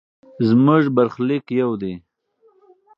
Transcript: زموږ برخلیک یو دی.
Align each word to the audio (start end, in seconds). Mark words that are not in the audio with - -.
زموږ 0.47 0.83
برخلیک 0.97 1.45
یو 1.61 1.71
دی. 1.81 1.93